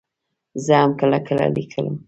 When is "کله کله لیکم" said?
0.99-1.87